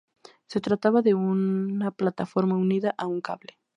[0.47, 3.59] Se trataba de una plataforma unida a un cable.